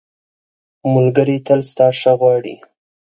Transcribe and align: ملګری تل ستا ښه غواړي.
ملګری 0.93 1.37
تل 1.45 1.59
ستا 1.69 1.87
ښه 1.99 2.13
غواړي. 2.19 2.55